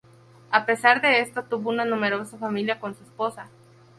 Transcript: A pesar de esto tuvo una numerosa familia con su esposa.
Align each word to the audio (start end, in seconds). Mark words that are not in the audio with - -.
A 0.49 0.65
pesar 0.65 0.99
de 1.03 1.19
esto 1.21 1.43
tuvo 1.43 1.69
una 1.69 1.85
numerosa 1.85 2.35
familia 2.39 2.79
con 2.79 2.95
su 2.95 3.03
esposa. 3.03 3.49